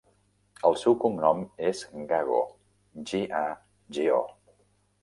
El 0.69 0.77
seu 0.83 0.95
cognom 1.03 1.43
és 1.67 1.83
Gago: 2.13 2.41
ge, 3.13 3.25
a, 3.45 3.47
ge, 3.99 4.11
o. 4.23 4.27